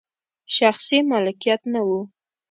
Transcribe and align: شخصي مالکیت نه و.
شخصي 0.55 0.99
مالکیت 1.09 1.61
نه 1.73 1.81
و. 1.87 1.89